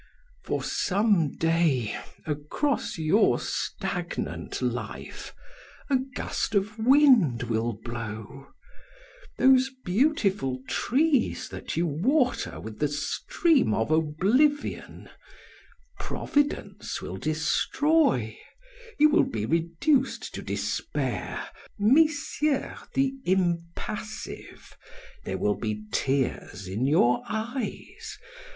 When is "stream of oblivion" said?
12.87-15.07